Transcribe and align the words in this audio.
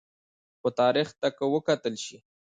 خو 0.59 0.67
تاریخ 0.79 1.07
ته 1.19 1.27
که 1.37 1.45
وکتل 1.53 1.95
شي 2.05 2.17